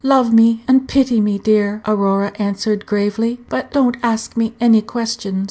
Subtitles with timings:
[0.03, 5.39] "Love me, and pity me, dear," Aurora answered, gravely, "but don't ask me any questions."